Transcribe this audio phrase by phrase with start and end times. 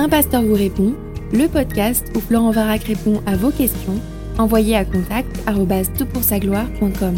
[0.00, 0.94] Un pasteur vous répond,
[1.32, 4.00] le podcast où Florent Varac répond à vos questions,
[4.38, 5.28] envoyez à contact
[6.38, 7.16] gloire.com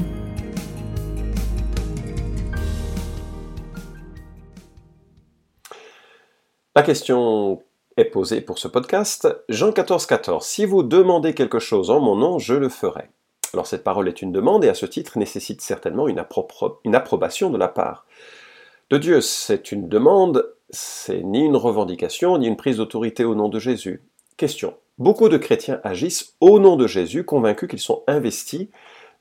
[6.75, 7.62] La question
[7.98, 9.29] est posée pour ce podcast.
[9.51, 10.43] Jean 14, 14.
[10.43, 13.11] Si vous demandez quelque chose en mon nom, je le ferai.
[13.53, 16.25] Alors cette parole est une demande et à ce titre nécessite certainement une,
[16.85, 18.07] une approbation de la part
[18.89, 19.21] de Dieu.
[19.21, 24.02] C'est une demande, c'est ni une revendication, ni une prise d'autorité au nom de Jésus.
[24.37, 24.74] Question.
[24.98, 28.69] Beaucoup de chrétiens agissent au nom de Jésus, convaincus qu'ils sont investis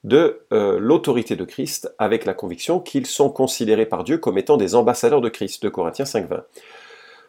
[0.04, 4.58] de euh, l'autorité de Christ, avec la conviction qu'ils sont considérés par Dieu comme étant
[4.58, 6.44] des ambassadeurs de Christ, de Corinthiens 5.20.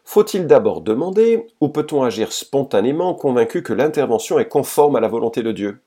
[0.03, 5.43] Faut-il d'abord demander, ou peut-on agir spontanément, convaincu que l'intervention est conforme à la volonté
[5.43, 5.79] de Dieu?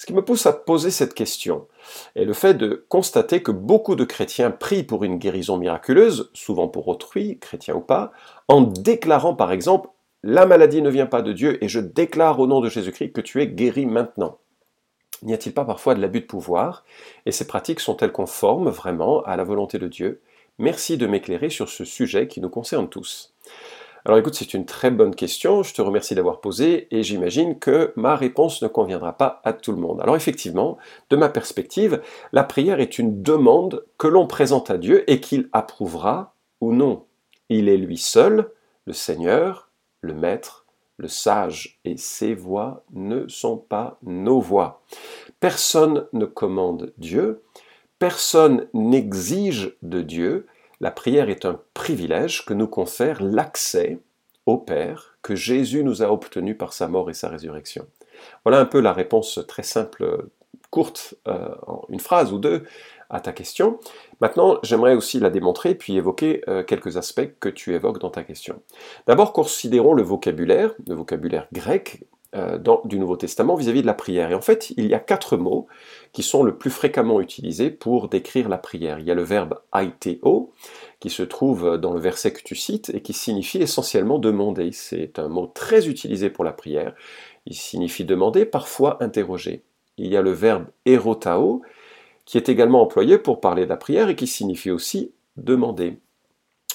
[0.00, 1.68] Ce qui me pousse à poser cette question
[2.16, 6.68] est le fait de constater que beaucoup de chrétiens prient pour une guérison miraculeuse, souvent
[6.68, 8.10] pour autrui, chrétien ou pas,
[8.48, 9.90] en déclarant par exemple
[10.22, 13.20] La maladie ne vient pas de Dieu et je déclare au nom de Jésus-Christ que
[13.20, 14.38] tu es guéri maintenant.
[15.22, 16.86] N'y a-t-il pas parfois de l'abus de pouvoir
[17.26, 20.22] Et ces pratiques sont-elles conformes vraiment à la volonté de Dieu?
[20.56, 23.34] Merci de m'éclairer sur ce sujet qui nous concerne tous.
[24.04, 27.92] Alors écoute, c'est une très bonne question, je te remercie d'avoir posé et j'imagine que
[27.96, 30.00] ma réponse ne conviendra pas à tout le monde.
[30.00, 30.78] Alors effectivement,
[31.10, 32.00] de ma perspective,
[32.32, 37.04] la prière est une demande que l'on présente à Dieu et qu'il approuvera ou non.
[37.50, 38.50] Il est lui seul,
[38.86, 39.70] le Seigneur,
[40.00, 44.82] le Maître, le sage, et ses voix ne sont pas nos voix.
[45.40, 47.42] Personne ne commande Dieu,
[47.98, 50.46] personne n'exige de Dieu,
[50.80, 53.98] la prière est un privilège que nous confère l'accès
[54.46, 57.86] au Père que Jésus nous a obtenu par sa mort et sa résurrection.
[58.44, 60.28] Voilà un peu la réponse très simple,
[60.70, 61.54] courte, euh,
[61.88, 62.64] une phrase ou deux,
[63.10, 63.78] à ta question.
[64.20, 68.22] Maintenant, j'aimerais aussi la démontrer puis évoquer euh, quelques aspects que tu évoques dans ta
[68.22, 68.62] question.
[69.06, 72.04] D'abord, considérons le vocabulaire, le vocabulaire grec
[72.36, 74.30] euh, du Nouveau Testament vis-à-vis de la prière.
[74.30, 75.66] Et en fait, il y a quatre mots
[76.12, 79.00] qui sont le plus fréquemment utilisés pour décrire la prière.
[79.00, 80.52] Il y a le verbe aiteo,
[81.00, 84.70] qui se trouve dans le verset que tu cites et qui signifie essentiellement demander.
[84.72, 86.94] C'est un mot très utilisé pour la prière.
[87.46, 89.64] Il signifie demander, parfois interroger.
[89.96, 91.62] Il y a le verbe erotao,
[92.26, 95.98] qui est également employé pour parler de la prière et qui signifie aussi demander.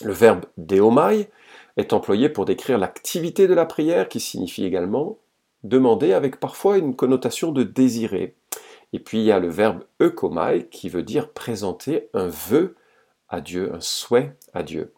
[0.02, 1.30] Le verbe deomai
[1.78, 5.18] est employé pour décrire l'activité de la prière, qui signifie également
[5.68, 8.36] demander avec parfois une connotation de désirer.
[8.94, 12.76] Et puis il y a le verbe eukomai qui veut dire présenter un vœu
[13.28, 14.94] à Dieu, un souhait à Dieu.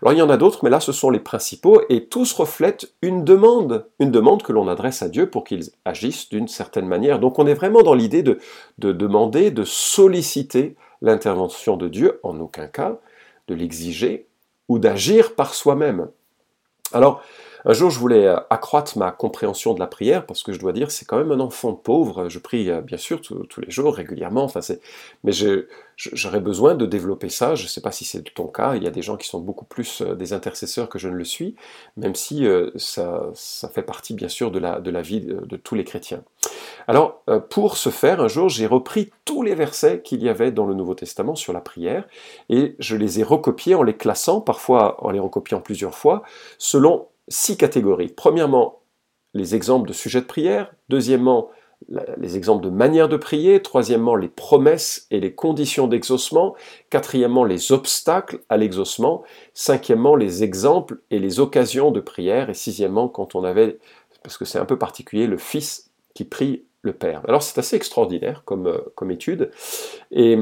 [0.00, 2.94] Alors il y en a d'autres, mais là ce sont les principaux et tous reflètent
[3.02, 7.18] une demande, une demande que l'on adresse à Dieu pour qu'il agisse d'une certaine manière.
[7.18, 8.38] Donc on est vraiment dans l'idée de,
[8.78, 12.98] de demander, de solliciter l'intervention de Dieu, en aucun cas
[13.48, 14.28] de l'exiger
[14.68, 16.08] ou d'agir par soi-même.
[16.92, 17.22] Alors,
[17.64, 20.72] un jour, je voulais euh, accroître ma compréhension de la prière, parce que je dois
[20.72, 22.28] dire, c'est quand même un enfant pauvre.
[22.28, 24.44] Je prie, euh, bien sûr, tous les jours, régulièrement.
[24.44, 24.60] Enfin,
[25.22, 25.32] mais
[25.96, 27.54] j'aurais besoin de développer ça.
[27.54, 28.74] Je ne sais pas si c'est ton cas.
[28.74, 31.14] Il y a des gens qui sont beaucoup plus euh, des intercesseurs que je ne
[31.14, 31.54] le suis,
[31.96, 32.46] même si
[32.76, 33.32] ça,
[33.72, 36.22] fait partie, bien sûr, de la, de la vie de, tous les chrétiens.
[36.88, 40.66] Alors, pour ce faire, un jour, j'ai repris tous les versets qu'il y avait dans
[40.66, 42.08] le Nouveau Testament sur la prière,
[42.48, 46.22] et je les ai recopiés en les classant, parfois en les recopiant plusieurs fois,
[46.58, 48.08] selon six catégories.
[48.08, 48.80] Premièrement,
[49.34, 50.74] les exemples de sujets de prière.
[50.88, 51.50] Deuxièmement,
[52.16, 53.62] les exemples de manière de prier.
[53.62, 56.54] Troisièmement, les promesses et les conditions d'exaucement.
[56.90, 59.22] Quatrièmement, les obstacles à l'exaucement.
[59.54, 62.50] Cinquièmement, les exemples et les occasions de prière.
[62.50, 63.78] Et sixièmement, quand on avait,
[64.22, 67.22] parce que c'est un peu particulier, le Fils qui prie le Père.
[67.28, 69.50] Alors c'est assez extraordinaire comme, euh, comme étude.
[70.10, 70.36] Et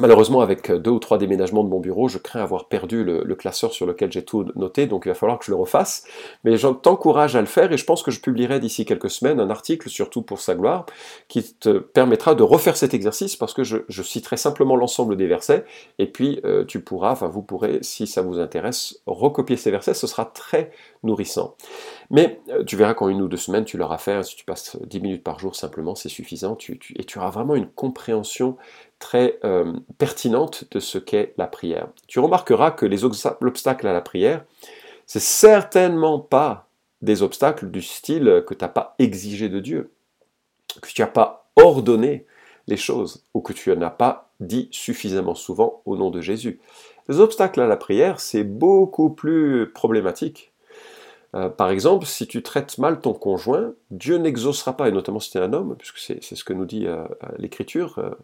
[0.00, 3.72] Malheureusement, avec deux ou trois déménagements de mon bureau, je crains avoir perdu le, classeur
[3.72, 6.04] sur lequel j'ai tout noté, donc il va falloir que je le refasse.
[6.42, 9.38] Mais je t'encourage à le faire et je pense que je publierai d'ici quelques semaines
[9.40, 10.86] un article, surtout pour sa gloire,
[11.28, 15.64] qui te permettra de refaire cet exercice parce que je, citerai simplement l'ensemble des versets
[15.98, 19.94] et puis euh, tu pourras, enfin vous pourrez, si ça vous intéresse, recopier ces versets.
[19.94, 20.70] Ce sera très
[21.02, 21.56] nourrissant.
[22.10, 24.22] Mais euh, tu verras qu'en une ou deux semaines, tu l'auras fait.
[24.24, 26.56] Si tu passes 10 minutes par jour simplement, c'est suffisant.
[26.68, 28.56] et tu auras vraiment une compréhension
[28.98, 31.88] très euh, pertinente de ce qu'est la prière.
[32.06, 34.44] Tu remarqueras que les obstacles à la prière,
[35.06, 36.68] c'est certainement pas
[37.02, 39.90] des obstacles du style que tu n'as pas exigé de Dieu,
[40.80, 42.26] que tu n'as pas ordonné
[42.66, 46.60] les choses ou que tu n'as pas dit suffisamment souvent au nom de Jésus.
[47.08, 50.53] Les obstacles à la prière, c'est beaucoup plus problématique
[51.34, 55.30] euh, par exemple, si tu traites mal ton conjoint, Dieu n'exaucera pas, et notamment si
[55.30, 57.04] tu es un homme, puisque c'est ce que nous dit euh,
[57.38, 58.14] l'Écriture, euh,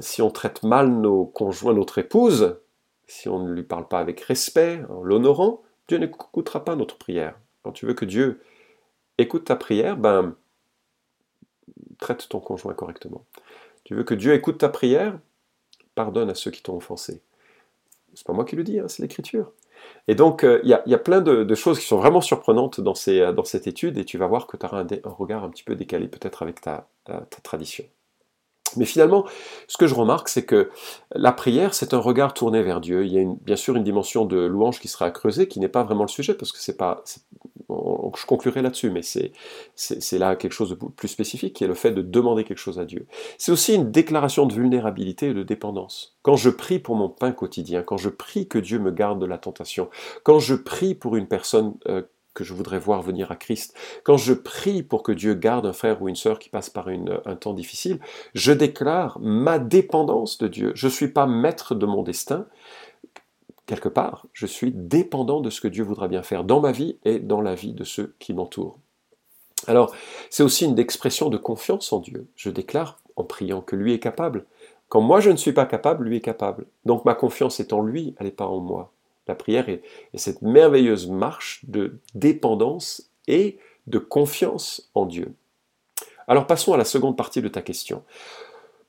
[0.00, 2.56] si on traite mal nos conjoints, notre épouse,
[3.08, 7.36] si on ne lui parle pas avec respect, en l'honorant, Dieu n'écoutera pas notre prière.
[7.64, 8.40] Quand tu veux que Dieu
[9.18, 10.36] écoute ta prière, ben,
[11.98, 13.24] traite ton conjoint correctement.
[13.82, 15.18] Tu veux que Dieu écoute ta prière,
[15.96, 17.22] pardonne à ceux qui t'ont offensé.
[18.14, 19.50] C'est pas moi qui le dis, hein, c'est l'Écriture.
[20.08, 23.32] Et donc, euh, il y, a plein de, choses qui sont vraiment surprenantes dans, ces,
[23.32, 25.74] dans cette étude, et tu vas voir que tu auras un, regard un petit peu
[25.74, 26.86] décalé peut-être avec ta
[27.42, 27.84] tradition.
[28.76, 29.24] Mais finalement,
[29.68, 30.70] ce que je remarque, c'est que
[31.12, 33.04] la prière, c'est un regard tourné vers Dieu.
[33.04, 35.68] Il y a bien sûr une dimension de louange qui sera à creuser, qui n'est
[35.68, 37.04] pas vraiment le sujet, parce que c'est pas.
[37.68, 41.92] Je conclurai là-dessus, mais c'est là quelque chose de plus spécifique, qui est le fait
[41.92, 43.06] de demander quelque chose à Dieu.
[43.38, 46.16] C'est aussi une déclaration de vulnérabilité et de dépendance.
[46.22, 49.26] Quand je prie pour mon pain quotidien, quand je prie que Dieu me garde de
[49.26, 49.88] la tentation,
[50.22, 52.02] quand je prie pour une personne euh,
[52.36, 53.74] que je voudrais voir venir à Christ,
[54.04, 56.88] quand je prie pour que Dieu garde un frère ou une sœur qui passe par
[56.88, 57.98] un temps difficile,
[58.34, 60.72] je déclare ma dépendance de Dieu.
[60.74, 62.46] Je ne suis pas maître de mon destin.
[63.66, 66.98] Quelque part, je suis dépendant de ce que Dieu voudra bien faire dans ma vie
[67.04, 68.78] et dans la vie de ceux qui m'entourent.
[69.66, 69.94] Alors,
[70.30, 72.28] c'est aussi une expression de confiance en Dieu.
[72.36, 74.44] Je déclare en priant que lui est capable.
[74.88, 76.66] Quand moi je ne suis pas capable, lui est capable.
[76.84, 78.92] Donc ma confiance est en lui, elle n'est pas en moi.
[79.26, 79.82] La prière est,
[80.14, 83.58] cette merveilleuse marche de dépendance et
[83.88, 85.34] de confiance en Dieu.
[86.28, 88.04] Alors passons à la seconde partie de ta question.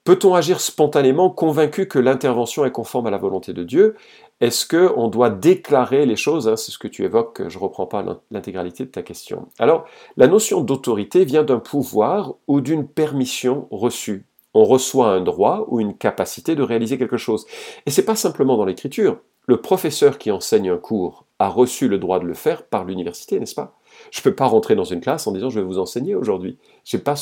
[0.08, 3.98] Peut-on agir spontanément convaincu que l'intervention est conforme à la volonté de Dieu?
[4.40, 6.48] Est-ce qu'on doit déclarer les choses?
[6.48, 9.50] Hein, C'est ce que tu évoques, je ne reprends pas l'intégralité de ta question.
[9.60, 9.84] Alors,
[10.16, 14.26] la notion d'autorité vient d'un pouvoir ou d'une permission reçue.
[14.54, 17.46] On reçoit un droit ou une capacité de réaliser quelque chose.
[17.86, 19.20] Et ce n'est pas simplement dans l'écriture.
[19.46, 23.42] Le professeur qui enseigne un cours a reçu le droit de le faire par l'université,
[23.42, 23.78] n'est-ce pas?
[24.12, 26.58] Je ne peux pas rentrer dans une classe en disant je vais vous enseigner aujourd'hui.
[26.86, 27.18] Je n'ai pas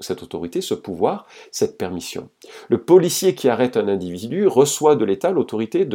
[0.00, 2.28] cette autorité, ce pouvoir, cette permission.
[2.68, 5.86] Le policier qui arrête un individu reçoit de l'État l'autorité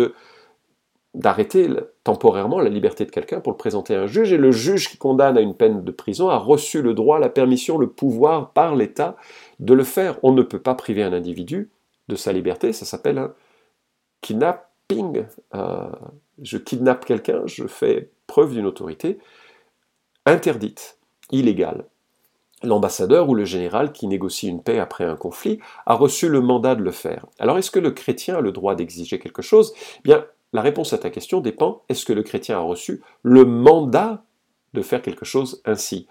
[1.14, 1.70] d'arrêter
[2.04, 4.98] temporairement la liberté de quelqu'un pour le présenter à un juge, et le juge qui
[4.98, 8.76] condamne à une peine de prison a reçu le droit, la permission, le pouvoir par
[8.76, 9.16] l'État
[9.60, 10.18] de le faire.
[10.24, 11.70] On ne peut pas priver un individu
[12.08, 13.34] de sa liberté, ça s'appelle un
[14.22, 15.26] kidnap ping,
[15.56, 15.90] euh,
[16.42, 19.18] je kidnappe quelqu'un, je fais preuve d'une autorité
[20.26, 20.98] interdite,
[21.32, 21.86] illégale.
[22.66, 26.76] L'ambassadeur ou le général qui négocie une paix après un conflit a reçu le mandat
[26.76, 27.28] de le faire.
[27.40, 29.74] Alors est-ce que le chrétien a le droit d'exiger quelque chose?
[30.00, 33.46] Eh Bien, la réponse à ta question dépend, est-ce que le chrétien a reçu le
[33.46, 34.24] mandat
[34.74, 36.08] de faire quelque chose ainsi?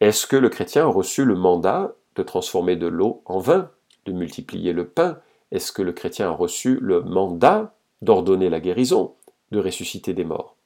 [0.00, 3.70] Est-ce que le chrétien a reçu le mandat de transformer de l'eau en vin,
[4.04, 5.18] de multiplier le pain?
[5.50, 9.14] Est-ce que le chrétien a reçu le mandat d'ordonner la guérison,
[9.50, 10.56] de ressusciter des morts?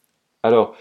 [0.42, 0.74] Alors,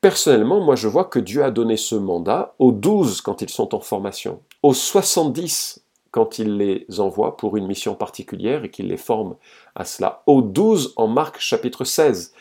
[0.00, 3.74] personnellement, moi je vois que Dieu a donné ce mandat aux douze quand ils sont
[3.74, 8.96] en formation, aux 70 quand il les envoie pour une mission particulière et qu'il les
[8.96, 9.36] forme
[9.74, 12.34] à cela, aux douze en Marc chapitre 16.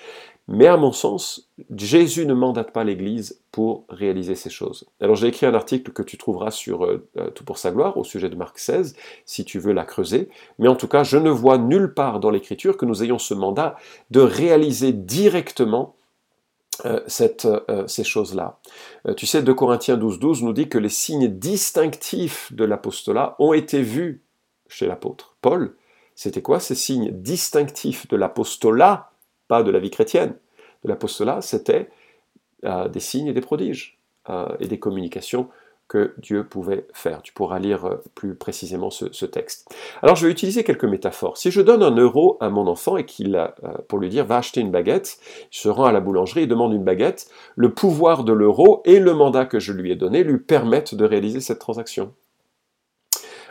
[0.52, 4.86] Mais à mon sens, Jésus ne mandate pas l'Église pour réaliser ces choses.
[5.00, 7.98] Alors j'ai écrit un article que tu trouveras sur euh, euh, Tout pour sa gloire
[7.98, 8.96] au sujet de Marc 16,
[9.26, 10.30] si tu veux la creuser.
[10.58, 13.36] Mais en tout cas, je ne vois nulle part dans l'Écriture que nous ayons ce
[13.36, 13.76] mandat
[14.10, 15.94] de réaliser directement
[16.86, 17.48] euh, cette,
[17.88, 18.60] ces choses-là.
[19.18, 23.54] tu sais, 2 Corinthiens 12, 12 nous dit que les signes distinctifs de l'apostolat ont
[23.54, 24.24] été vus
[24.68, 25.36] chez l'apôtre.
[25.42, 25.76] Paul,
[26.16, 29.12] c'était quoi ces signes distinctifs de l'apostolat
[29.48, 30.36] pas de la vie chrétienne?
[30.84, 31.90] De l'apostolat, c'était
[32.66, 35.50] euh, des signes et des prodiges euh, et des communications
[35.90, 37.22] que Dieu pouvait faire.
[37.24, 39.68] Tu pourras lire euh, plus précisément ce, texte.
[40.02, 41.38] Alors je vais utiliser quelques métaphores.
[41.38, 43.52] Si je donne un euro à mon enfant et qu'il,
[43.88, 45.20] pour lui dire va acheter une baguette,
[45.52, 49.00] il se rend à la boulangerie et demande une baguette, le pouvoir de l'euro et
[49.00, 52.14] le mandat que je lui ai donné lui permettent de réaliser cette transaction.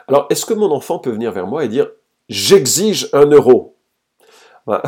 [0.06, 1.90] Alors est-ce que mon enfant peut venir vers moi et dire
[2.28, 3.76] j'exige un euro?
[4.66, 4.80] Ben,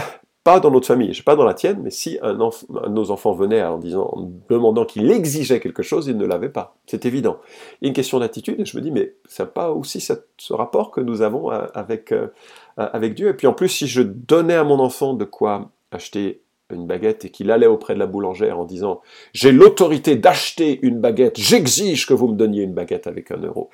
[0.43, 3.33] pas dans notre famille, je pas dans la tienne, mais si un, de nos enfants
[3.33, 6.77] venait en disant, en demandant qu'il exigeait quelque chose, il ne l'avait pas.
[6.87, 7.39] C'est évident.
[7.83, 11.21] Une question d'attitude, et je me dis, mais c'est pas aussi ce rapport que nous
[11.21, 12.29] avons euh, avec, euh,
[12.77, 13.29] avec Dieu.
[13.29, 16.41] Et puis en plus, si je donnais à mon enfant de quoi acheter
[16.73, 19.01] une baguette et qu'il allait auprès de la boulangère en disant
[19.35, 23.71] j'ai l'autorité d'acheter une baguette, j'exige que vous me donniez une baguette avec un euro.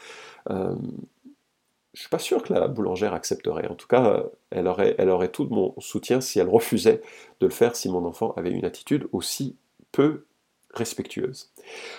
[0.50, 0.74] Euh,
[1.96, 3.68] je suis pas sûr que la boulangère accepterait.
[3.68, 7.00] En tout cas, elle aurait, elle aurait tout mon soutien si elle refusait
[7.40, 9.56] de le faire si mon enfant avait une attitude aussi
[9.92, 10.26] peu
[10.74, 11.50] respectueuse.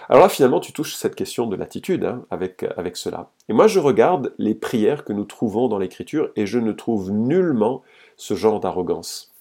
[0.07, 3.31] Alors là, finalement, tu touches cette question de l'attitude hein, avec, avec cela.
[3.49, 7.09] Et moi, je regarde les prières que nous trouvons dans l'Écriture et je ne trouve
[7.09, 7.81] nullement
[8.17, 9.33] ce genre d'arrogance.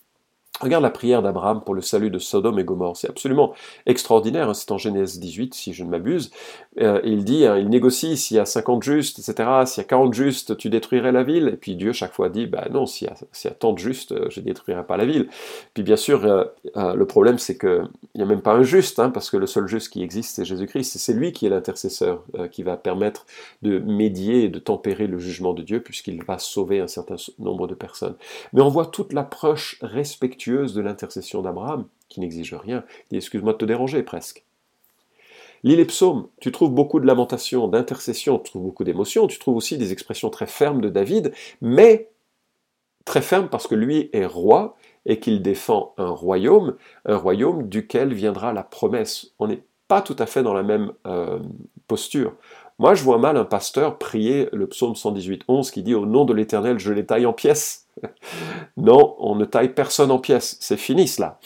[0.61, 2.97] Regarde la prière d'Abraham pour le salut de Sodome et Gomorre.
[2.97, 3.53] C'est absolument
[3.85, 4.49] extraordinaire.
[4.49, 4.55] Hein.
[4.55, 6.31] C'est en Genèse 18, si je ne m'abuse.
[6.81, 9.51] Euh, il dit, hein, il négocie s'il y a 50 justes, etc.
[9.67, 11.49] S'il y a 40 justes, tu détruirais la ville.
[11.53, 14.29] Et puis Dieu, chaque fois, dit, bah non, s'il y, a, tant de justes, euh,
[14.31, 15.29] je ne détruirai pas la ville.
[15.75, 16.45] Puis bien sûr, euh,
[16.75, 19.67] le problème, c'est qu'il n'y a même pas un juste, hein, parce que le seul
[19.67, 20.97] juste qui existe, c'est Jésus-Christ.
[20.97, 23.27] C'est lui qui est l'intercesseur, qui va permettre
[23.61, 27.67] de médier et de tempérer le jugement de Dieu, puisqu'il va sauver un certain nombre
[27.67, 28.15] de personnes.
[28.55, 33.59] Mais on voit toute l'approche respectueuse de l'intercession d'Abraham, qui n'exige rien, dit excuse-moi de
[33.59, 34.45] te déranger presque.
[35.63, 39.57] Lis les psaumes, tu trouves beaucoup de lamentations, d'intercessions, tu trouves beaucoup d'émotions, tu trouves
[39.57, 42.11] aussi des expressions très fermes de David, mais
[43.05, 44.77] très fermes parce que lui est roi
[45.07, 49.33] et qu'il défend un royaume, un royaume duquel viendra la promesse.
[49.39, 51.39] On n'est pas tout à fait dans la même euh,
[51.87, 52.35] posture.
[52.79, 56.25] Moi, je vois mal un pasteur prier le psaume 118, 11 qui dit Au nom
[56.25, 57.87] de l'Éternel, je les taille en pièces.
[58.77, 60.59] non, on ne taille personne en pièces.
[60.61, 61.39] C'est fini cela.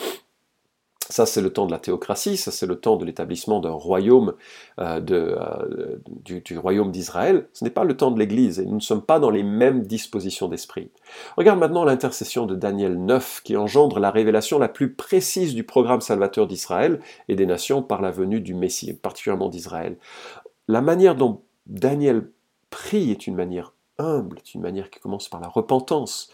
[1.11, 4.35] Ça, c'est le temps de la théocratie, ça, c'est le temps de l'établissement d'un royaume,
[4.79, 7.49] euh, euh, du, du, royaume d'Israël.
[7.53, 9.83] Ce n'est pas le temps de l'Église, et nous ne sommes pas dans les mêmes
[9.83, 10.91] dispositions d'esprit.
[11.37, 16.01] Regarde maintenant l'intercession de Daniel 9, qui engendre la révélation la plus précise du programme
[16.01, 19.97] salvateur d'Israël et des nations par la venue du Messie, particulièrement d'Israël.
[20.71, 22.31] La manière dont Daniel
[22.71, 26.31] prie est une manière humble, est une manière qui commence par la repentance,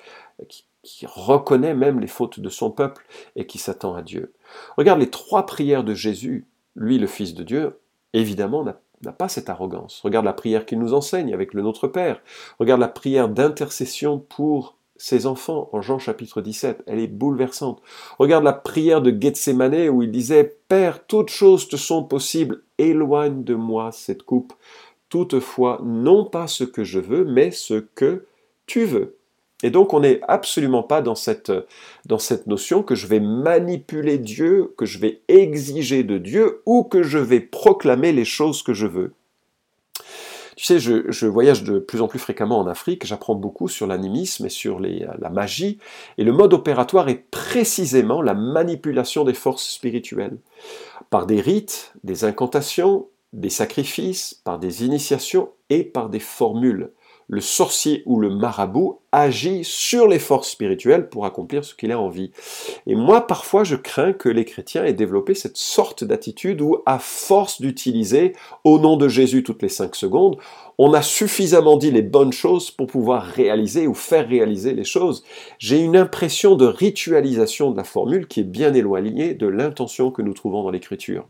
[0.46, 0.66] qui,
[1.06, 4.34] reconnaît même les fautes de son peuple et qui s'attend à Dieu.
[4.76, 7.80] Regarde les trois prières de Jésus, lui le Fils de Dieu,
[8.12, 10.02] évidemment n'a pas cette arrogance.
[10.04, 12.20] Regarde la prière qu'il nous enseigne avec le Notre Père.
[12.58, 16.82] Regarde la prière d'intercession pour ses enfants en Jean chapitre 17.
[16.86, 17.80] Elle est bouleversante.
[18.18, 23.44] Regarde la prière de Gethsemane où il disait Père, toutes choses te sont possibles, éloigne
[23.44, 24.52] de moi cette coupe.
[25.08, 28.26] Toutefois, non pas ce que je veux, mais ce que
[28.66, 29.16] tu veux.
[29.62, 31.52] Et donc on n'est absolument pas dans cette,
[32.04, 36.84] dans cette notion que je vais manipuler Dieu, que je vais exiger de Dieu ou
[36.84, 39.12] que je vais proclamer les choses que je veux.
[40.56, 44.46] Tu sais, je, voyage de plus en plus fréquemment en Afrique, j'apprends beaucoup sur l'animisme
[44.46, 45.78] et sur la magie,
[46.16, 50.38] et le mode opératoire est précisément la manipulation des forces spirituelles,
[51.10, 56.90] par des rites, des incantations, des sacrifices, par des initiations et par des formules
[57.28, 61.98] le sorcier ou le marabout agit sur les forces spirituelles pour accomplir ce qu'il a
[61.98, 62.30] envie.
[62.86, 66.98] Et moi, parfois, je crains que les chrétiens aient développé cette sorte d'attitude où, à
[66.98, 70.36] force d'utiliser au nom de Jésus toutes les cinq secondes,
[70.78, 75.24] on a suffisamment dit les bonnes choses pour pouvoir réaliser ou faire réaliser les choses.
[75.58, 80.22] J'ai une impression de ritualisation de la formule qui est bien éloignée de l'intention que
[80.22, 81.26] nous trouvons dans l'écriture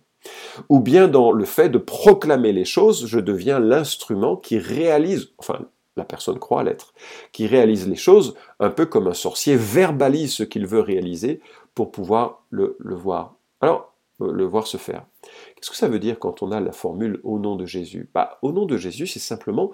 [0.69, 5.67] ou bien dans le fait de proclamer les choses, je deviens l'instrument qui réalise, enfin
[5.97, 6.95] la personne croit l'être,
[7.33, 11.41] qui réalise les choses un peu comme un sorcier verbalise ce qu'il veut réaliser
[11.75, 13.37] pour pouvoir le, voir.
[13.61, 15.07] Alors, euh, le voir se faire.
[15.23, 18.09] Qu'est-ce que ça veut dire quand on a la formule au nom de Jésus?
[18.15, 19.73] Bah, Au nom de Jésus, c'est simplement,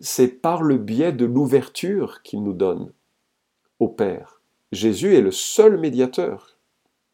[0.00, 2.92] c'est par le biais de l'ouverture qu'il nous donne
[3.78, 4.40] au Père.
[4.72, 6.58] Jésus est le seul médiateur,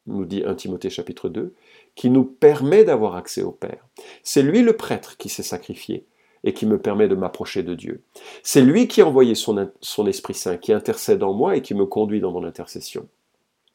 [0.07, 1.55] nous dit 1 Timothée chapitre 2,
[1.95, 3.87] qui nous permet d'avoir accès au Père.
[4.23, 6.07] C'est lui le prêtre qui s'est sacrifié
[6.45, 8.03] et qui me permet de m'approcher de Dieu.
[8.43, 9.59] C'est lui qui a envoyé son,
[10.07, 13.07] Esprit Saint, qui intercède en moi et qui me conduit dans mon intercession.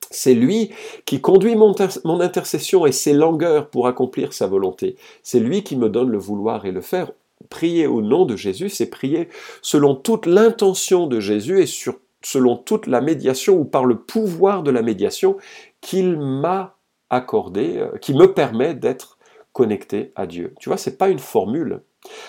[0.10, 0.72] C'est lui
[1.06, 4.96] qui conduit mon, mon, intercession et ses langueurs pour accomplir sa volonté.
[5.22, 7.12] C'est lui qui me donne le vouloir et le faire.
[7.50, 9.30] Prier au nom de Jésus, c'est prier
[9.62, 14.64] selon toute l'intention de Jésus et sur, selon toute la médiation ou par le pouvoir
[14.64, 15.38] de la médiation
[15.82, 16.78] qu'il m'a
[17.10, 19.18] accordé, euh, qui me permet d'être
[19.54, 20.54] connecté à Dieu.
[20.60, 21.82] Tu vois, c'est pas une formule,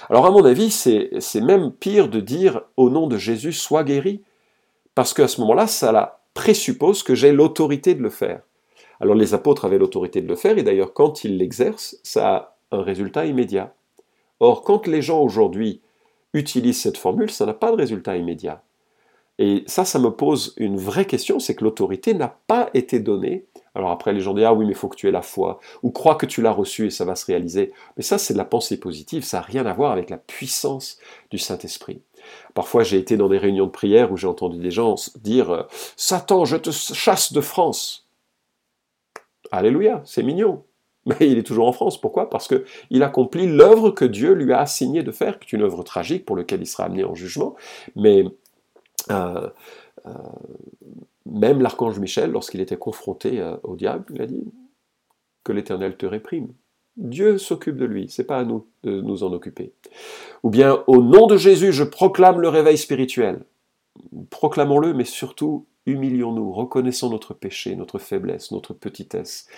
[0.08, 4.22] alors à mon avis, c'est même pire de dire au nom de Jésus, sois guéri,
[4.94, 8.42] parce qu'à ce moment-là, ça présuppose que j'ai l'autorité de le faire.
[9.00, 12.56] Alors les apôtres avaient l'autorité de le faire, et d'ailleurs quand ils l'exercent, ça a
[12.72, 13.74] un résultat immédiat.
[14.40, 15.80] Or, quand les gens aujourd'hui
[16.32, 18.62] utilisent cette formule, ça n'a pas de résultat immédiat.
[19.38, 23.46] Et ça, ça me pose une vraie question, c'est que l'autorité n'a pas été donnée
[23.74, 25.60] alors après, les gens disent Ah oui, mais il faut que tu aies la foi,
[25.82, 27.72] ou crois que tu l'as reçu et ça va se réaliser.
[27.96, 30.98] Mais ça, c'est de la pensée positive, ça n'a rien à voir avec la puissance
[31.30, 32.02] du Saint-Esprit.
[32.54, 36.44] Parfois, j'ai été dans des réunions de prière où j'ai entendu des gens dire Satan,
[36.44, 38.08] je te chasse de France.
[39.50, 40.64] Alléluia, c'est mignon.
[41.06, 42.00] Mais il est toujours en France.
[42.00, 42.28] Pourquoi?
[42.28, 45.82] Parce qu'il accomplit l'œuvre que Dieu lui a assigné de faire, qui est une œuvre
[45.82, 47.56] tragique pour laquelle il sera amené en jugement.
[47.96, 48.24] Mais
[49.10, 49.48] euh,
[50.06, 50.12] euh,
[51.30, 54.44] même l'archange Michel, lorsqu'il était confronté euh, au diable, il a dit
[55.44, 56.48] que l'Éternel te réprime.
[56.96, 59.72] Dieu s'occupe de lui, c'est pas à nous de nous en occuper.
[60.42, 63.44] Ou bien, au nom de Jésus, je proclame le réveil spirituel.
[64.30, 69.48] Proclamons-le, mais surtout, humilions-nous, reconnaissons notre péché, notre faiblesse, notre petitesse.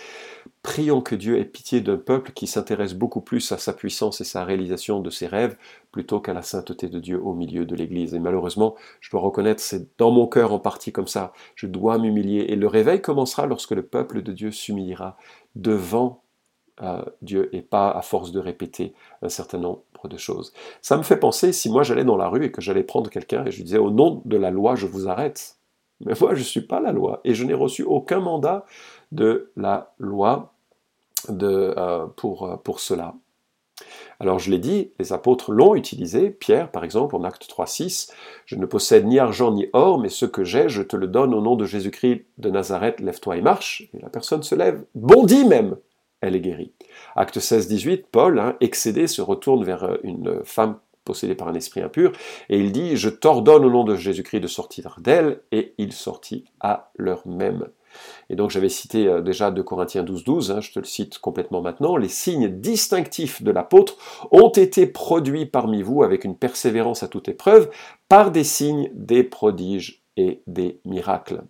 [0.63, 4.23] Prions que Dieu ait pitié d'un peuple qui s'intéresse beaucoup plus à sa puissance et
[4.23, 5.57] sa réalisation de ses rêves
[5.91, 8.13] plutôt qu'à la sainteté de Dieu au milieu de l'Église.
[8.13, 11.33] Et malheureusement, je dois reconnaître, c'est dans mon cœur en partie comme ça.
[11.55, 12.45] Je dois m'humilier.
[12.49, 15.17] Et le réveil commencera lorsque le peuple de Dieu s'humiliera
[15.55, 16.23] devant
[16.81, 20.51] euh, Dieu et pas à force de répéter un certain nombre de choses.
[20.81, 23.45] Ça me fait penser si moi j'allais dans la rue et que j'allais prendre quelqu'un
[23.45, 25.60] et je disais au nom de la loi je vous arrête.
[26.05, 28.65] Mais moi je ne suis pas la loi et je n'ai reçu aucun mandat
[29.11, 30.53] de la loi
[31.29, 33.13] euh, pour, euh, pour cela.
[34.19, 38.11] Alors je l'ai dit, les apôtres l'ont utilisé, Pierre par exemple en acte 3.6,
[38.45, 41.33] je ne possède ni argent ni or, mais ce que j'ai, je te le donne
[41.33, 43.89] au nom de Jésus-Christ de Nazareth, lève-toi et marche.
[43.93, 45.75] Et la personne se lève, bondit même,
[46.21, 46.71] elle est guérie.
[47.15, 51.53] Acte 16, 18, Paul, hein, excédé, se retourne vers euh, une femme possédée par un
[51.53, 52.11] esprit impur,
[52.49, 56.45] et il dit, je t'ordonne au nom de Jésus-Christ de sortir d'elle, et il sortit
[56.59, 57.67] à l'heure même.
[58.29, 61.19] Et donc j'avais cité euh, déjà de Corinthiens 12, 12, hein, je te le cite
[61.19, 63.97] complètement maintenant, les signes distinctifs de l'apôtre
[64.31, 67.69] ont été produits parmi vous avec une persévérance à toute épreuve,
[68.07, 71.43] par des signes, des prodiges et des miracles.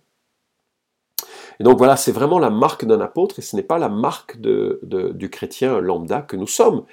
[1.60, 4.38] Et donc voilà, c'est vraiment la marque d'un apôtre et ce n'est pas la marque
[4.40, 6.84] du chrétien lambda que nous sommes.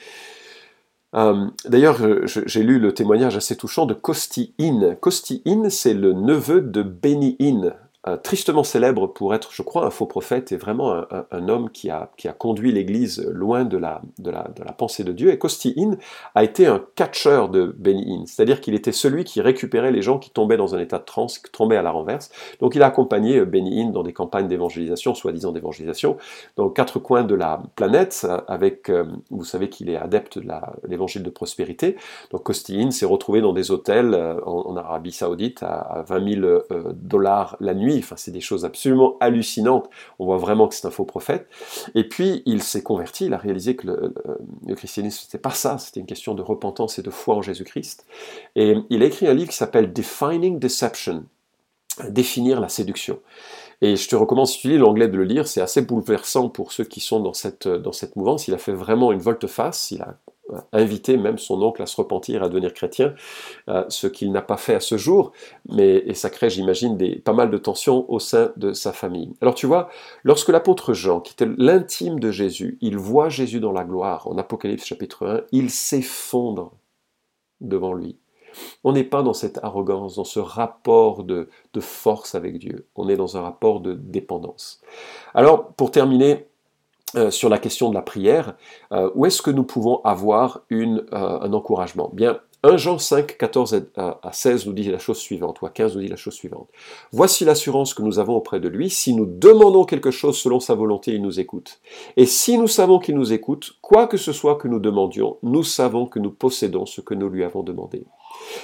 [1.15, 4.95] Euh, d'ailleurs, j'ai lu le témoignage assez touchant de Kosti In.
[4.95, 7.73] Kosti In, c'est le neveu de Benny In,
[8.23, 12.11] tristement célèbre pour être, je crois, un faux prophète et vraiment un, homme qui a,
[12.17, 15.31] qui a conduit l'Église loin de la, de, la, pensée de Dieu.
[15.31, 15.97] Et Kosti In
[16.35, 20.19] a été un catcheur de Benny Hinn, c'est-à-dire qu'il était celui qui récupérait les gens
[20.19, 22.29] qui tombaient dans un état de transe, qui tombaient à la renverse.
[22.59, 26.17] Donc il a accompagné euh, Benny Hinn dans des campagnes d'évangélisation, soi-disant d'évangélisation,
[26.55, 30.49] dans quatre coins de la planète, avec, euh, vous savez qu'il est adepte de
[30.87, 31.97] l'évangile de prospérité.
[32.31, 36.59] Donc Kosti In s'est retrouvé dans des hôtels euh, en, Arabie Saoudite à, 20 000
[36.93, 39.89] dollars la nuit Enfin, c'est des choses absolument hallucinantes.
[40.19, 41.47] On voit vraiment que c'est un faux prophète.
[41.95, 43.25] Et puis, il s'est converti.
[43.25, 45.77] Il a réalisé que le, christianisme, c'était pas ça.
[45.77, 48.05] C'était une question de repentance et de foi en Jésus-Christ.
[48.55, 51.25] Et il a écrit un livre qui s'appelle Defining Deception.
[52.09, 53.19] Définir la séduction.
[53.81, 55.47] Et je te recommande, si tu lis l'anglais, de le lire.
[55.47, 58.47] C'est assez bouleversant pour ceux qui sont dans cette, dans cette mouvance.
[58.47, 59.91] Il a fait vraiment une volte-face.
[59.91, 60.17] Il a
[60.73, 63.13] inviter même son oncle à se repentir, à devenir chrétien,
[63.67, 65.31] euh, ce qu'il n'a pas fait à ce jour,
[65.69, 69.33] mais et ça crée, j'imagine, pas mal de tensions au sein de sa famille.
[69.41, 69.89] Alors tu vois,
[70.23, 74.37] lorsque l'apôtre Jean, qui était l'intime de Jésus, il voit Jésus dans la gloire, en
[74.37, 76.73] Apocalypse chapitre 1, il s'effondre
[77.61, 78.17] devant lui.
[78.83, 81.47] On n'est pas dans cette arrogance, dans ce rapport de
[81.79, 84.81] force avec Dieu, on est dans un rapport de dépendance.
[85.33, 86.48] Alors, pour terminer,
[87.15, 88.55] euh, sur la question de la prière,
[88.91, 92.11] euh, où est-ce que nous pouvons avoir euh, un encouragement?
[92.13, 95.95] Bien, 1 Jean 5, 14 à 16 nous dit la chose suivante, ou à 15
[95.95, 96.67] nous dit la chose suivante.
[97.11, 100.75] Voici l'assurance que nous avons auprès de lui, si nous demandons quelque chose selon sa
[100.75, 101.79] volonté, il nous écoute.
[102.17, 105.63] Et si nous savons qu'il nous écoute, quoi que ce soit que nous demandions, nous
[105.63, 108.05] savons que nous possédons ce que nous lui avons demandé.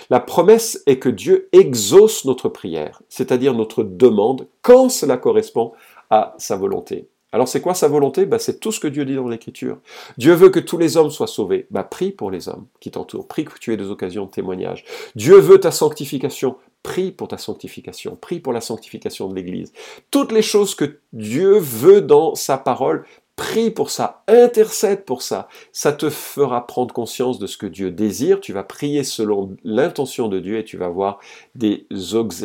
[0.09, 5.71] La promesse est que Dieu exauce notre prière, c'est-à-dire notre demande, quand cela correspond
[6.09, 7.07] à sa volonté.
[7.35, 8.25] Alors c'est quoi sa volonté?
[8.25, 9.79] Bah, C'est tout ce que Dieu dit dans l'Écriture.
[10.17, 11.67] Dieu veut que tous les hommes soient sauvés.
[11.69, 13.27] Bah, prie pour les hommes qui t'entourent.
[13.27, 14.85] Prie que tu aies des occasions de témoignage.
[15.17, 16.55] Dieu veut ta sanctification.
[16.81, 18.15] Prie pour ta sanctification.
[18.15, 19.73] Prie pour la sanctification de l'Église.
[20.11, 23.03] Toutes les choses que Dieu veut dans sa parole,
[23.35, 25.49] prie pour ça, intercède pour ça.
[25.73, 28.39] Ça te fera prendre conscience de ce que Dieu désire.
[28.39, 31.19] Tu vas prier selon l'intention de Dieu et tu vas voir
[31.53, 31.85] des,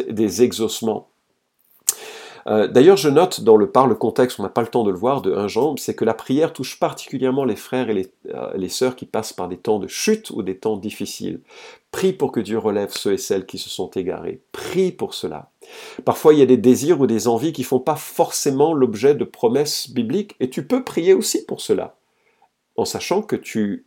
[0.08, 1.09] des exaucements
[2.50, 4.90] euh, d'ailleurs, je note dans le par le contexte, on n'a pas le temps de
[4.90, 8.12] le voir, de un Jean, c'est que la prière touche particulièrement les frères et les,
[8.34, 11.40] euh, les sœurs qui passent par des temps de chute ou des temps difficiles.
[11.92, 14.40] Prie pour que Dieu relève ceux et celles qui se sont égarés.
[14.50, 15.50] Prie pour cela.
[16.04, 19.24] Parfois, il y a des désirs ou des envies qui font pas forcément l'objet de
[19.24, 21.94] promesses bibliques, et tu peux prier aussi pour cela,
[22.76, 23.86] en sachant que tu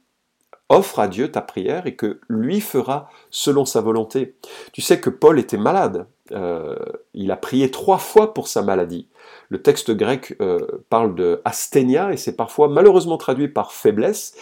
[0.69, 4.35] offres à Dieu ta prière et que lui fera selon sa volonté.
[4.71, 6.07] Tu sais que Paul était malade.
[6.31, 6.75] Euh,
[7.13, 9.07] il a prié trois fois pour sa maladie.
[9.49, 10.59] Le texte grec euh,
[10.89, 14.35] parle de asthénia et c'est parfois malheureusement traduit par faiblesse.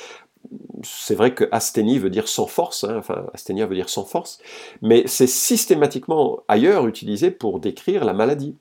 [0.83, 4.39] C'est vrai que asthénie veut dire sans force, hein, enfin asthénia veut dire sans force,
[4.81, 8.55] mais c'est systématiquement ailleurs utilisé pour décrire la maladie.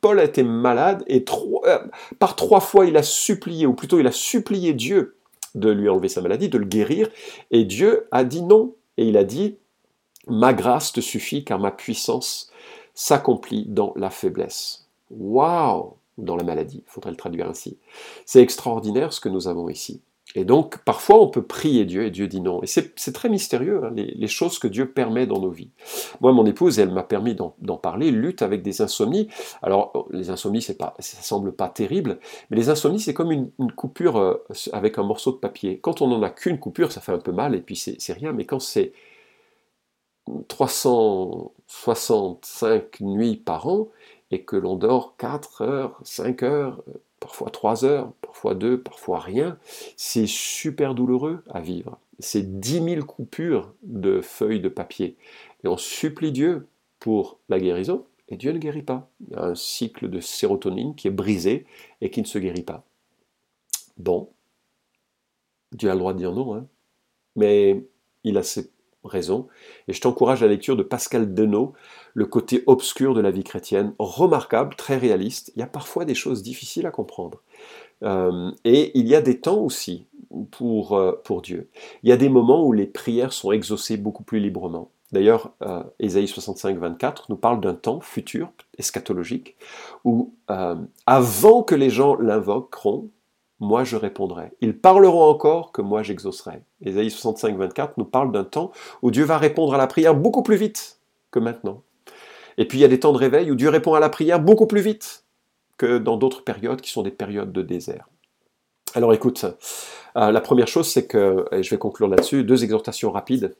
[0.00, 1.24] Paul a été malade et
[1.66, 1.78] euh,
[2.18, 5.16] par trois fois il a supplié, ou plutôt il a supplié Dieu
[5.54, 7.08] de lui enlever sa maladie, de le guérir,
[7.50, 9.56] et Dieu a dit non, et il a dit,
[10.26, 12.50] ma grâce te suffit car ma puissance
[12.94, 14.88] s'accomplit dans la faiblesse.
[15.10, 17.78] Waouh Dans la maladie, faudrait le traduire ainsi.
[18.24, 20.00] C'est extraordinaire ce que nous avons ici.
[20.36, 22.62] Et donc, parfois, on peut prier Dieu et Dieu dit non.
[22.62, 25.70] Et c'est très mystérieux, hein, les, choses que Dieu permet dans nos vies.
[26.20, 29.28] Moi, mon épouse, elle m'a permis d'en parler, lutte avec des insomnies.
[29.62, 32.18] Alors, les insomnies, c'est pas, ça semble pas terrible,
[32.50, 35.78] mais les insomnies, c'est comme une, coupure euh, avec un morceau de papier.
[35.78, 38.32] Quand on n'en a qu'une coupure, ça fait un peu mal, et puis c'est rien,
[38.32, 38.92] mais quand c'est
[41.68, 43.88] 365 nuits par an,
[44.30, 46.82] et que l'on dort 4 heures, 5 heures,
[47.20, 49.58] parfois 3 heures, parfois 2, parfois rien,
[49.96, 51.98] c'est super douloureux à vivre.
[52.18, 55.16] C'est 10 000 coupures de feuilles de papier.
[55.62, 56.66] Et on supplie Dieu
[57.00, 59.08] pour la guérison, et Dieu ne guérit pas.
[59.20, 61.66] Il y a un cycle de sérotonine qui est brisé
[62.00, 62.84] et qui ne se guérit pas.
[63.96, 64.30] Bon,
[65.72, 66.66] Dieu a le droit de dire non, hein.
[67.36, 67.84] mais
[68.24, 68.70] il a ses
[69.04, 69.46] raison.
[69.88, 71.74] Et je t'encourage à la lecture de Pascal Denot,
[72.14, 75.52] Le côté obscur de la vie chrétienne, remarquable, très réaliste.
[75.56, 77.40] Il y a parfois des choses difficiles à comprendre.
[78.02, 80.06] Euh, et il y a des temps aussi
[80.50, 81.68] pour, euh, pour Dieu.
[82.02, 84.90] Il y a des moments où les prières sont exaucées beaucoup plus librement.
[85.12, 89.56] D'ailleurs, euh, Ésaïe 65, 24 nous parle d'un temps futur, eschatologique,
[90.04, 90.34] où
[91.06, 93.10] avant que les gens l'invoqueront,
[93.64, 94.52] moi je répondrai.
[94.60, 96.62] Ils parleront encore que moi j'exaucerai.
[96.82, 98.70] Ésaïe 65, 24 nous parle d'un temps
[99.02, 101.00] où Dieu va répondre à la prière beaucoup plus vite
[101.30, 101.82] que maintenant.
[102.58, 104.40] Et puis il y a des temps de réveil où Dieu répond à la prière
[104.40, 105.24] beaucoup plus vite
[105.76, 108.08] que dans d'autres périodes qui sont des périodes de désert.
[108.94, 109.44] Alors écoute,
[110.16, 113.56] euh, la première chose c'est que, et je vais conclure là-dessus, deux exhortations rapides.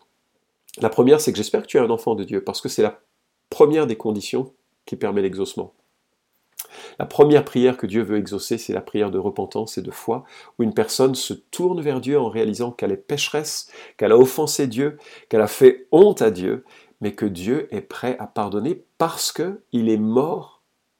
[0.80, 2.82] La première c'est que j'espère que tu es un enfant de Dieu parce que c'est
[2.82, 3.00] la
[3.50, 4.52] première des conditions
[4.86, 5.72] qui permet l'exaucement.
[6.98, 10.24] La première prière que Dieu veut exaucer, c'est la prière de repentance et de foi,
[10.58, 14.66] où une personne se tourne vers Dieu en réalisant qu'elle est pécheresse, qu'elle a offensé
[14.66, 16.64] Dieu, qu'elle a fait honte à Dieu,
[17.00, 20.54] mais que Dieu est prêt à pardonner parce qu'il est mort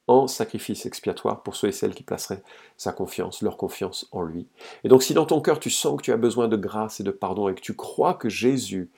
[0.07, 2.43] en sacrifice expiatoire pour ceux et celles qui placeraient
[2.77, 4.47] sa confiance, leur confiance en lui.
[4.83, 7.03] Et donc si dans ton cœur tu sens que tu as besoin de grâce et
[7.03, 8.91] de pardon et que tu crois que Jésus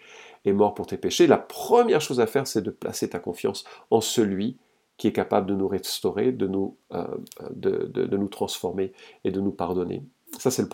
[0.43, 3.63] est mort pour tes péchés, la première chose à faire c'est de placer ta confiance
[3.89, 4.57] en celui
[4.97, 7.05] qui est capable de nous restaurer, de nous, euh,
[7.51, 8.91] de, nous transformer
[9.23, 10.01] et de nous pardonner.
[10.39, 10.67] Ça, c'est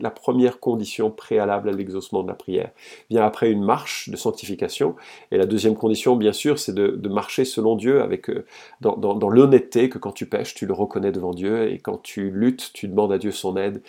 [0.00, 2.70] la première condition préalable à l'exaucement de la prière.
[3.08, 4.94] Vient après une marche de sanctification.
[5.30, 8.44] Et la deuxième condition, bien sûr, c'est de, marcher selon Dieu, avec, euh,
[8.80, 11.72] dans, dans l'honnêteté que quand tu pêches, tu le reconnais devant Dieu.
[11.72, 13.82] Et quand tu luttes, tu demandes à Dieu son aide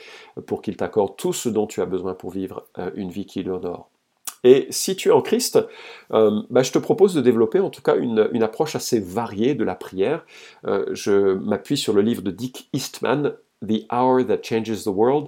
[0.46, 3.44] pour qu'il t'accorde tout ce dont tu as besoin pour vivre euh, une vie qui
[3.44, 3.89] l'honore.
[4.43, 5.60] Et si tu es en Christ,
[6.13, 9.63] euh, bah, je te propose de développer en tout cas une, approche assez variée de
[9.63, 10.25] la prière.
[10.65, 13.34] Euh, je m'appuie sur le livre de Dick Eastman,
[13.67, 15.27] The Hour That Changes the World.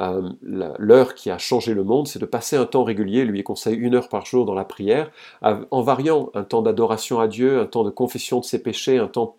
[0.00, 3.76] Euh, l'heure qui a changé le monde, c'est de passer un temps régulier, lui conseille
[3.76, 7.66] une heure par jour dans la prière, en variant un temps d'adoration à Dieu, un
[7.66, 9.36] temps de confession de ses péchés, un temps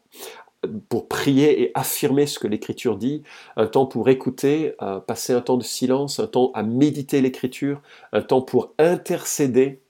[0.89, 3.23] pour prier et affirmer ce que l'Écriture dit,
[3.55, 7.81] un temps pour écouter, euh, passer un temps de silence, un temps à méditer l'Écriture,
[8.13, 9.81] un temps pour intercéder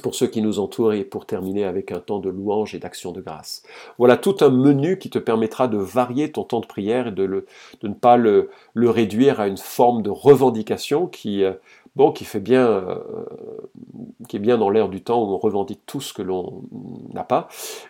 [0.00, 3.12] pour ceux qui nous entourent et pour terminer avec un temps de louange et d'action
[3.12, 3.62] de grâce.
[3.98, 7.44] Voilà tout un menu qui te permettra de varier ton temps de prière et de,
[7.82, 11.52] ne pas le, le, réduire à une forme de revendication qui, euh,
[11.96, 12.96] bon, qui fait bien, euh,
[14.28, 16.62] qui est bien dans l'air du temps où on revendique tout ce que l'on
[17.12, 17.48] n'a pas,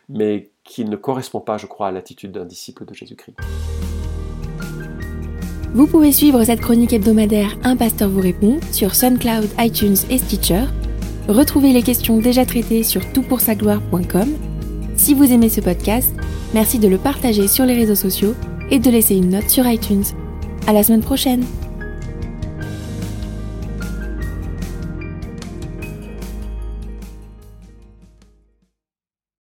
[0.09, 3.37] mais qui ne correspond pas, je crois, à l'attitude d'un disciple de Jésus-Christ.
[5.75, 10.65] Vous pouvez suivre cette chronique hebdomadaire Un pasteur vous répond sur SoundCloud, iTunes et Stitcher.
[11.29, 14.29] Retrouvez les questions déjà traitées sur toutpoursagloire.com.
[14.97, 16.15] Si vous aimez ce podcast,
[16.53, 18.35] merci de le partager sur les réseaux sociaux
[18.71, 20.05] et de laisser une note sur iTunes.
[20.67, 21.45] À la semaine prochaine!